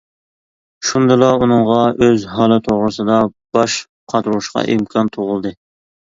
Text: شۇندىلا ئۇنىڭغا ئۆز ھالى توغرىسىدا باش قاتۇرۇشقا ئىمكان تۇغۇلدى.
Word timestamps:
شۇندىلا 0.91 1.27
ئۇنىڭغا 1.41 1.81
ئۆز 2.05 2.25
ھالى 2.35 2.57
توغرىسىدا 2.67 3.17
باش 3.57 3.75
قاتۇرۇشقا 4.15 4.63
ئىمكان 4.77 5.13
تۇغۇلدى. 5.19 5.53